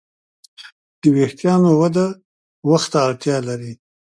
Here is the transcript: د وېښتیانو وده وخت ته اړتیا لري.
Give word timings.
د 0.99 1.01
وېښتیانو 1.15 1.71
وده 1.81 2.05
وخت 2.69 2.89
ته 2.93 2.99
اړتیا 3.07 3.37
لري. 3.47 3.73